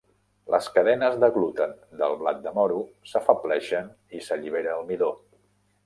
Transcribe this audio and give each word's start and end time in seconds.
Les 0.53 0.69
cadenes 0.77 1.17
de 1.23 1.29
gluten 1.35 1.75
del 2.01 2.17
blat 2.23 2.41
de 2.47 2.55
moro 2.57 2.81
s'afebleixen 3.13 3.95
i 4.21 4.27
s'allibera 4.31 4.77
el 4.81 4.91
midó. 4.93 5.17